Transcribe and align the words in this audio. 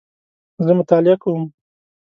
زه 0.65 0.71
مطالعه 0.79 1.15
کوم 1.23 1.41